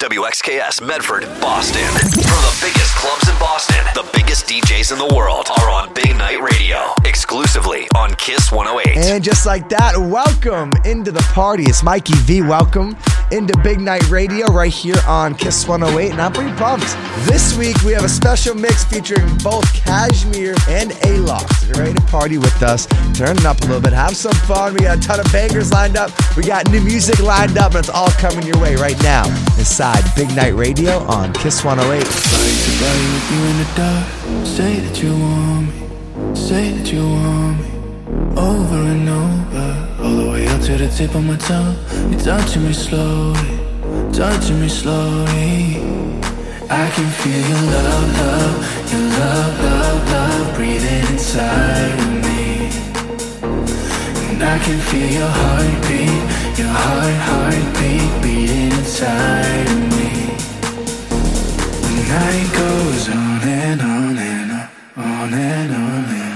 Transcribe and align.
WXKS 0.00 0.80
Medford, 0.80 1.24
Boston. 1.42 1.84
From 1.84 2.40
the 2.40 2.58
biggest 2.64 2.96
clubs 2.96 3.28
in 3.28 3.38
Boston, 3.38 3.84
the 3.94 4.08
biggest 4.14 4.46
DJs 4.46 4.92
in 4.92 4.98
the 4.98 5.14
world 5.14 5.48
are 5.60 5.68
on 5.68 5.92
Big 5.92 6.16
Night 6.16 6.40
Radio, 6.40 6.94
exclusively 7.04 7.86
on 7.94 8.14
Kiss 8.14 8.50
108. 8.50 8.96
And 8.96 9.22
just 9.22 9.44
like 9.44 9.68
that, 9.68 9.98
welcome 9.98 10.72
into 10.86 11.12
the 11.12 11.20
party. 11.34 11.64
It's 11.64 11.82
Mikey 11.82 12.14
V. 12.14 12.40
Welcome 12.40 12.96
into 13.32 13.56
Big 13.58 13.80
Night 13.80 14.08
Radio 14.10 14.46
right 14.46 14.72
here 14.72 15.00
on 15.06 15.34
Kiss 15.34 15.66
108. 15.66 16.12
And 16.12 16.20
I'm 16.20 16.32
pretty 16.32 16.52
pumped. 16.56 16.96
This 17.26 17.56
week 17.56 17.80
we 17.82 17.92
have 17.92 18.04
a 18.04 18.08
special 18.08 18.54
mix 18.54 18.84
featuring 18.84 19.26
both 19.38 19.64
Cashmere 19.74 20.54
and 20.68 20.92
Aloft. 21.04 21.66
You're 21.68 21.84
ready 21.84 21.94
to 21.94 22.02
party 22.02 22.38
with 22.38 22.62
us. 22.62 22.86
Turn 23.14 23.36
it 23.36 23.44
up 23.44 23.60
a 23.60 23.66
little 23.66 23.80
bit. 23.80 23.92
Have 23.92 24.16
some 24.16 24.34
fun. 24.46 24.74
We 24.74 24.80
got 24.80 24.98
a 24.98 25.00
ton 25.00 25.20
of 25.20 25.30
bangers 25.32 25.72
lined 25.72 25.96
up. 25.96 26.10
We 26.36 26.42
got 26.42 26.70
new 26.70 26.80
music 26.80 27.20
lined 27.20 27.58
up, 27.58 27.72
and 27.72 27.80
it's 27.80 27.88
all 27.88 28.10
coming 28.12 28.46
your 28.46 28.58
way 28.58 28.76
right 28.76 29.00
now 29.02 29.26
inside 29.58 30.02
Big 30.16 30.28
Night 30.34 30.54
Radio 30.54 30.98
on 31.00 31.32
Kiss 31.34 31.64
108. 31.64 31.98
with 33.12 33.30
you 33.30 33.42
in 33.44 33.56
the 33.58 33.68
dark. 33.76 34.46
Say 34.46 34.80
that 34.80 35.02
you 35.02 35.12
want 35.18 35.66
me. 35.68 36.34
Say 36.34 36.72
that 36.72 36.92
you 36.92 37.06
want 37.08 37.60
me. 37.60 37.69
Over 38.36 38.80
and 38.94 39.08
over. 39.08 39.68
All 40.02 40.16
the 40.16 40.30
way 40.30 40.46
up 40.48 40.60
to 40.62 40.76
the 40.76 40.88
tip 40.88 41.14
of 41.14 41.24
my 41.24 41.36
tongue. 41.36 41.76
You're 42.10 42.20
touching 42.20 42.64
me 42.64 42.72
slowly. 42.72 43.58
Touching 44.12 44.60
me 44.60 44.68
slowly. 44.68 46.10
I 46.70 46.88
can 46.94 47.08
feel 47.20 47.42
your 47.50 47.64
love, 47.74 48.08
love, 48.20 48.92
your 48.92 49.06
love, 49.18 49.54
love, 49.64 50.10
love 50.12 50.54
breathing 50.54 51.04
inside 51.12 51.98
of 51.98 52.12
me. 52.24 52.70
And 54.30 54.42
I 54.42 54.58
can 54.64 54.78
feel 54.88 55.10
your 55.20 55.32
heartbeat, 55.40 56.20
your 56.58 56.68
heart, 56.68 57.18
heartbeat 57.28 58.22
beating 58.22 58.72
inside 58.78 59.66
of 59.68 59.82
me. 59.96 60.10
The 61.96 62.02
night 62.14 62.48
goes 62.54 63.08
on 63.08 63.42
and 63.42 63.80
on 63.82 64.16
and 64.16 64.52
on, 64.52 64.68
on 64.96 65.34
and 65.34 65.74
on 65.74 66.04
and 66.04 66.22
on. 66.22 66.29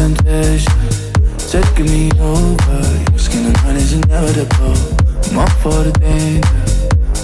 Temptation, 0.00 0.72
taking 1.52 1.84
me 1.84 2.10
over. 2.20 2.80
Your 3.10 3.18
skin 3.18 3.44
and 3.44 3.56
mine 3.62 3.76
is 3.76 3.92
inevitable. 3.92 4.76
I'm 5.28 5.38
up 5.44 5.52
for 5.62 5.78
the 5.86 5.92
danger, 6.00 6.68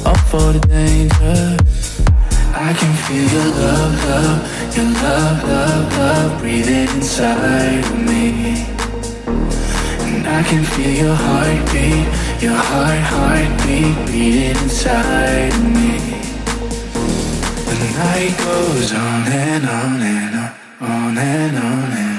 up 0.05 0.21
for 0.31 0.53
the 0.53 0.61
danger. 0.69 1.57
I 2.69 2.71
can 2.81 2.93
feel 3.05 3.27
your 3.37 3.49
love, 3.63 3.95
love, 4.09 4.77
your 4.77 4.91
love, 5.05 5.39
love, 5.53 5.85
love 5.99 6.41
breathing 6.41 6.89
inside 6.97 7.85
of 7.93 7.99
me. 8.09 8.25
And 10.13 10.27
I 10.39 10.43
can 10.43 10.63
feel 10.73 10.95
your 11.05 11.17
heartbeat, 11.27 12.07
your 12.45 12.59
heart, 12.69 13.03
heartbeat 13.13 13.97
beating 14.07 14.63
inside 14.65 15.53
of 15.55 15.65
me. 15.77 15.97
The 17.71 17.89
night 18.01 18.35
goes 18.45 18.93
on 18.93 19.23
and 19.45 19.65
on 19.65 20.01
and 20.15 20.35
on, 20.43 20.51
on 20.81 21.19
and 21.19 21.57
on 21.57 21.93
and 21.93 22.11
on. 22.11 22.16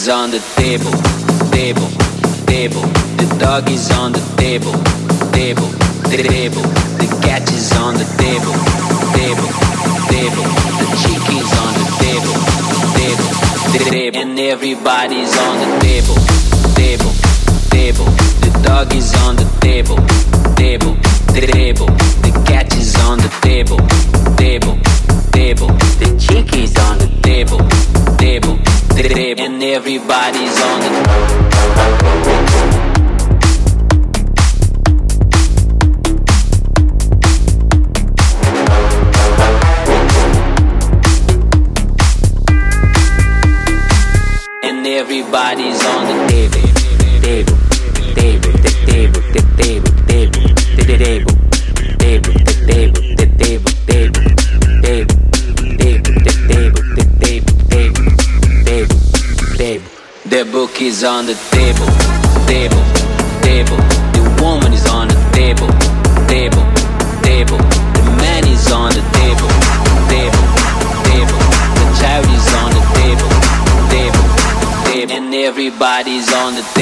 is 0.00 0.08
on 0.08 0.30
the 0.30 0.38
table, 0.56 0.96
table, 1.50 1.88
table. 2.46 2.86
The 3.20 3.36
dog 3.38 3.68
is 3.68 3.90
on 3.90 4.12
the 4.12 4.24
table, 4.38 4.72
table, 5.30 5.68
table. 6.08 6.64
The 6.96 7.08
cat 7.20 7.44
is 7.52 7.70
on 7.76 7.92
the 8.00 8.08
table, 8.16 8.56
table, 9.12 9.50
table. 10.08 10.46
The 10.80 10.86
chickens 11.00 11.52
on 11.64 11.72
the 11.80 11.86
table, 12.00 12.36
table, 12.96 13.28
table. 13.92 14.20
And 14.22 14.38
everybody's 14.38 15.36
on 15.36 15.54
the 15.62 15.70
table, 15.84 16.18
table, 16.80 17.12
table. 17.68 18.08
The 18.40 18.52
dog 18.64 18.94
is 18.94 19.12
on 19.26 19.36
the 19.36 19.48
table, 19.60 19.98
table, 20.56 20.96
table. 21.28 21.88
The 22.24 22.32
cat 22.46 22.74
is 22.74 22.96
on 23.04 23.18
the 23.18 23.28
table, 23.42 23.80
table, 24.38 24.78
table. 25.32 25.89
cerebro, 29.14 29.44
and 29.44 29.62
everybody's 29.62 30.60
on 30.60 30.82
it. 30.82 31.40
everybody 45.00 45.69
is 61.00 61.04
on 61.04 61.24
the 61.24 61.34
table, 61.50 61.86
table, 62.46 62.84
table. 63.40 63.76
The 64.12 64.42
woman 64.42 64.70
is 64.74 64.86
on 64.86 65.08
the 65.08 65.14
table, 65.32 65.68
table, 66.28 66.64
table. 67.22 67.56
The 67.96 68.04
man 68.20 68.46
is 68.46 68.70
on 68.70 68.90
the 68.92 69.04
table, 69.16 69.48
table, 70.12 70.44
table. 71.08 71.40
The 71.80 71.86
child 72.00 72.26
is 72.28 72.48
on 72.60 72.70
the 72.76 72.84
table, 73.00 73.30
table, 73.88 74.24
table. 74.84 75.16
And 75.16 75.34
everybody's 75.34 76.30
on 76.34 76.54
the 76.54 76.62
table. 76.74 76.79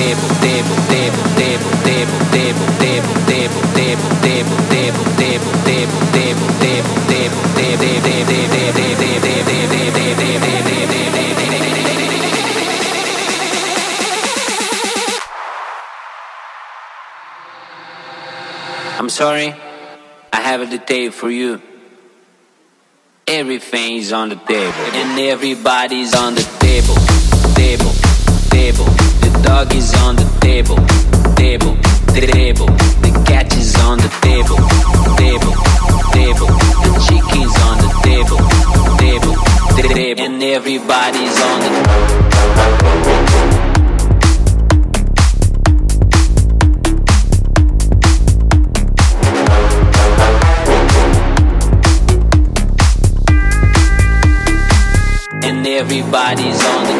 sorry, 19.18 19.52
I 20.32 20.40
have 20.40 20.60
a 20.60 20.66
detail 20.66 21.10
for 21.10 21.28
you. 21.28 21.60
Everything's 23.26 24.12
on 24.12 24.28
the 24.28 24.36
table, 24.36 24.84
and 24.94 25.18
everybody's 25.18 26.14
on 26.14 26.36
the 26.36 26.46
table, 26.60 26.94
table, 27.58 27.92
table. 28.48 28.84
The 29.24 29.30
dog 29.42 29.74
is 29.74 29.92
on 30.04 30.14
the 30.14 30.28
table, 30.40 30.78
table, 31.34 31.74
table. 32.14 32.66
The 33.02 33.10
cat 33.26 33.52
is 33.56 33.74
on 33.88 33.98
the 33.98 34.10
table, 34.22 34.58
table, 35.18 35.54
table. 36.14 36.50
The 36.86 36.92
chicken's 37.06 37.56
on 37.66 37.76
the 37.82 37.90
table, 38.06 38.38
table, 39.02 39.34
table. 39.74 40.24
And 40.24 40.40
everybody's 40.44 41.40
on 41.50 41.58
the 41.64 41.70
table. 43.50 43.57
everybody's 55.90 56.64
on 56.66 56.84
the 56.84 56.98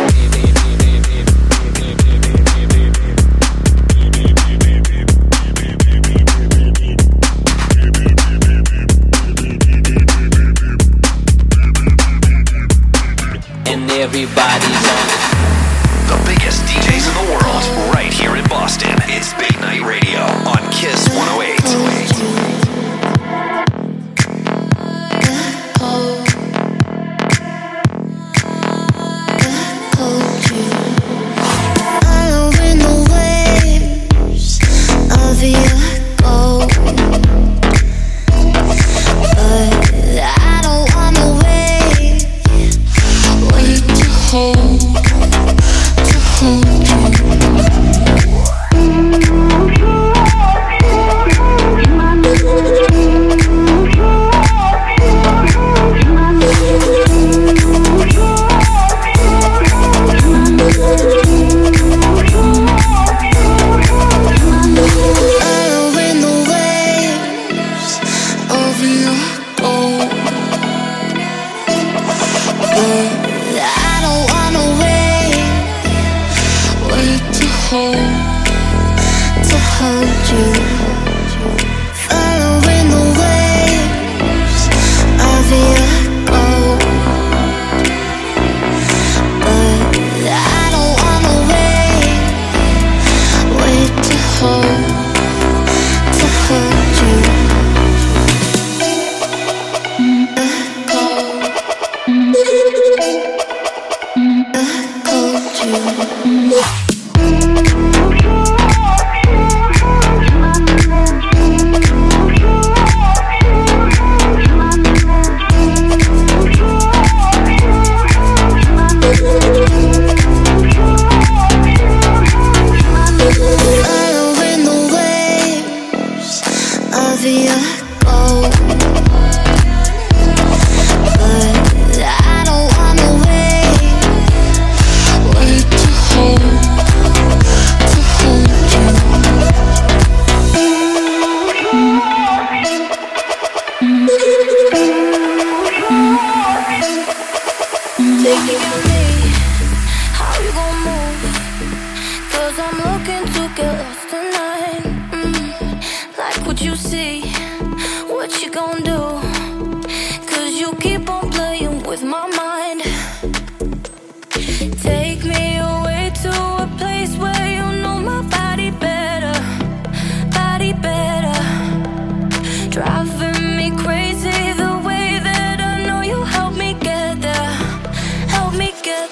and 13.67 13.91
everybody's 13.91 14.89
on 14.89 14.98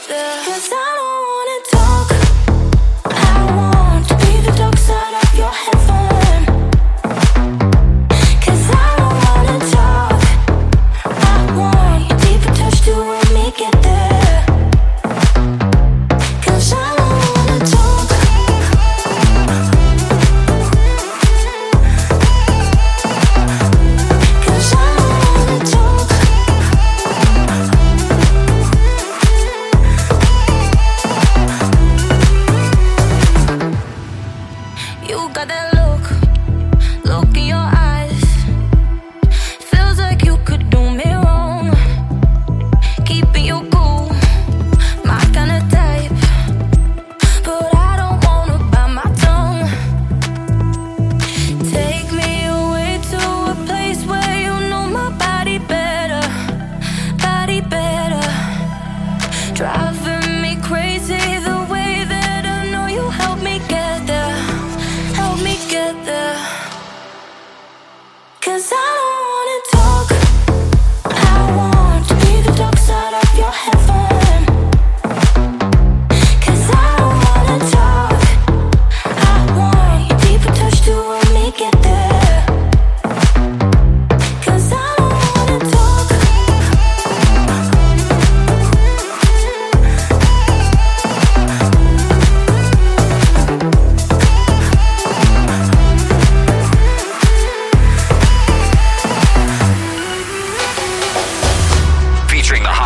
there. 0.08 0.44
Cause 0.44 0.70
I 0.72 0.92
don't 0.96 1.25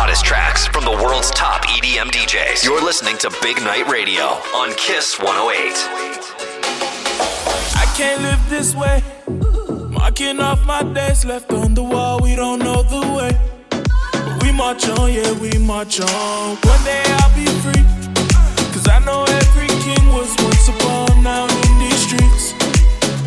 hottest 0.01 0.25
tracks 0.25 0.65
from 0.65 0.83
the 0.83 0.89
world's 1.03 1.29
top 1.29 1.61
EDM 1.67 2.09
DJs. 2.09 2.65
You're 2.65 2.83
listening 2.83 3.19
to 3.19 3.29
Big 3.39 3.57
Night 3.57 3.87
Radio 3.87 4.23
on 4.57 4.73
Kiss 4.73 5.19
108. 5.19 5.77
I 7.77 7.85
can't 7.95 8.19
live 8.23 8.41
this 8.49 8.73
way. 8.73 9.03
Marking 9.91 10.39
off 10.39 10.65
my 10.65 10.81
days 10.81 11.23
left 11.23 11.53
on 11.53 11.75
the 11.75 11.83
wall. 11.83 12.19
We 12.19 12.35
don't 12.35 12.57
know 12.57 12.81
the 12.81 13.01
way. 13.15 13.31
We 14.41 14.51
march 14.51 14.89
on, 14.89 15.13
yeah, 15.13 15.33
we 15.33 15.51
march 15.59 15.99
on. 16.01 16.55
One 16.55 16.83
day 16.83 17.03
I'll 17.21 17.35
be 17.35 17.45
free. 17.61 17.85
Cause 18.73 18.87
I 18.87 18.97
know 19.05 19.23
every 19.23 19.69
king 19.85 20.03
was 20.17 20.35
once 20.41 20.67
upon 20.67 21.21
now 21.21 21.45
in 21.45 21.73
these 21.77 22.01
streets. 22.07 22.55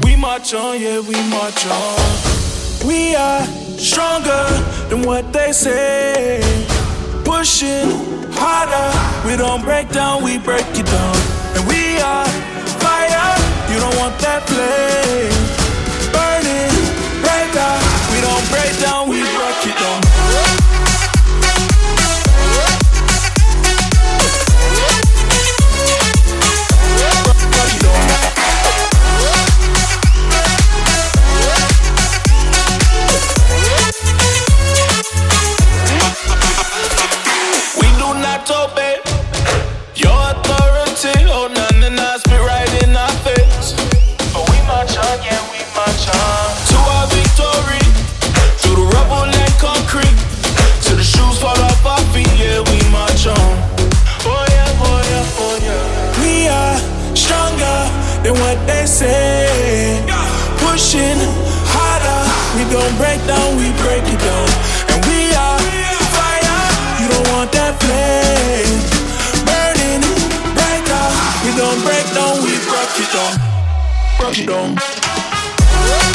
We 0.03 0.17
march 0.17 0.53
on, 0.55 0.81
yeah, 0.81 0.99
we 0.99 1.15
march 1.31 1.67
on. 1.69 2.89
We 2.89 3.15
are 3.15 3.47
stronger 3.79 4.45
than 4.89 5.03
what 5.03 5.33
they 5.33 5.53
say 5.53 6.64
pushing 7.45 7.91
harder. 8.33 8.89
We 9.29 9.37
don't 9.37 9.63
break 9.63 9.91
down, 9.91 10.25
we 10.25 10.39
break 10.39 10.65
it 10.81 10.87
down. 10.87 11.17
And 11.55 11.69
we 11.69 12.01
are 12.01 12.25
fire. 12.81 13.37
You 13.69 13.79
don't 13.85 13.97
want 14.01 14.17
that 14.25 14.41
flame 14.49 15.45
burning 16.15 16.73
brighter. 17.21 17.73
We 18.13 18.19
don't 18.25 18.47
break 18.49 18.73
down. 18.81 19.04
facing. 58.95 60.07
Pushing 60.59 61.19
harder, 61.75 62.21
we 62.57 62.65
don't 62.71 62.95
break 62.97 63.21
down, 63.27 63.57
we 63.57 63.71
break 63.83 64.05
it 64.07 64.21
down. 64.21 64.49
And 64.91 65.01
we 65.07 65.35
are 65.35 65.59
fire, 66.15 66.61
you 67.01 67.09
don't 67.11 67.29
want 67.35 67.51
that 67.53 67.75
flame. 67.83 68.81
Burning, 69.47 70.03
brighter. 70.55 71.07
we 71.45 71.51
don't 71.59 71.81
break 71.83 72.07
down, 72.15 72.43
we 72.43 72.55
break 72.71 72.93
it 73.03 73.11
down. 73.13 73.35
Break 74.19 74.39
it 74.39 74.47
down. 74.47 76.14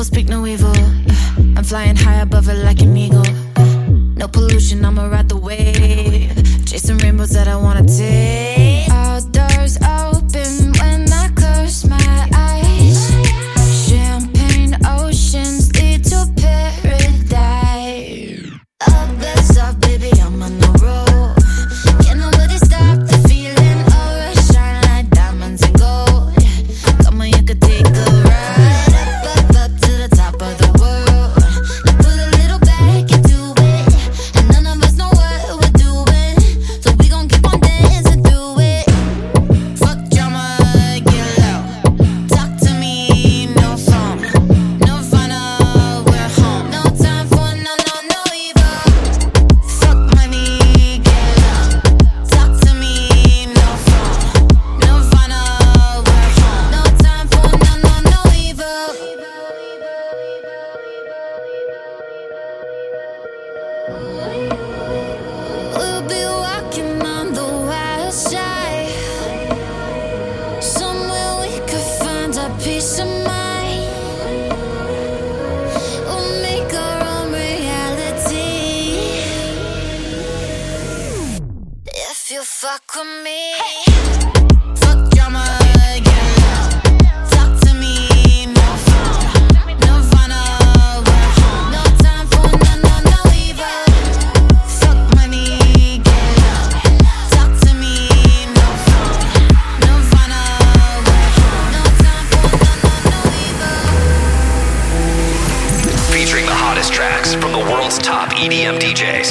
evil, 0.00 0.04
speak 0.04 0.28
no 0.28 0.46
evil. 0.46 0.70
Uh, 0.70 1.56
I'm 1.56 1.64
flying 1.64 1.96
high 1.96 2.20
above 2.20 2.48
it 2.48 2.64
like 2.64 2.80
an 2.80 2.96
eagle. 2.96 3.26
Uh, 3.56 3.64
no 4.16 4.28
pollution, 4.28 4.84
I'ma 4.84 5.06
ride 5.06 5.28
the 5.28 5.36
wave. 5.36 6.34
Chasing 6.66 6.98
rainbows 6.98 7.30
that 7.30 7.48
I 7.48 7.56
wanna 7.56 7.84
take. 7.86 8.69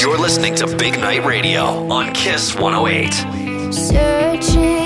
You're 0.10 0.18
listening 0.18 0.56
to 0.56 0.66
Big 0.76 1.00
Night 1.00 1.24
Radio 1.24 1.88
on 1.92 2.12
Kiss 2.14 2.56
108. 2.56 3.72
Searching. 3.72 4.79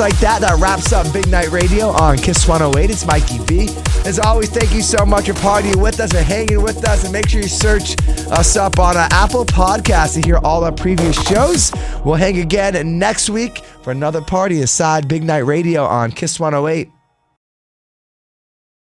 Like 0.00 0.18
that, 0.18 0.40
that 0.40 0.58
wraps 0.58 0.94
up 0.94 1.12
Big 1.12 1.28
Night 1.28 1.50
Radio 1.50 1.88
on 1.88 2.16
Kiss 2.16 2.48
108. 2.48 2.88
It's 2.88 3.06
Mikey 3.06 3.38
B. 3.46 3.68
As 4.06 4.18
always, 4.18 4.48
thank 4.48 4.72
you 4.72 4.80
so 4.80 5.04
much 5.04 5.26
for 5.26 5.34
partying 5.34 5.76
with 5.76 6.00
us 6.00 6.14
and 6.14 6.24
hanging 6.26 6.62
with 6.62 6.88
us. 6.88 7.04
And 7.04 7.12
make 7.12 7.28
sure 7.28 7.42
you 7.42 7.48
search 7.48 7.96
us 8.30 8.56
up 8.56 8.78
on 8.78 8.96
uh, 8.96 9.08
Apple 9.10 9.44
Podcasts 9.44 10.14
to 10.14 10.26
hear 10.26 10.38
all 10.38 10.64
our 10.64 10.72
previous 10.72 11.22
shows. 11.28 11.70
We'll 12.02 12.14
hang 12.14 12.38
again 12.38 12.98
next 12.98 13.28
week 13.28 13.58
for 13.82 13.90
another 13.90 14.22
party 14.22 14.62
aside 14.62 15.06
Big 15.06 15.22
Night 15.22 15.44
Radio 15.44 15.84
on 15.84 16.12
Kiss 16.12 16.40
108. 16.40 16.99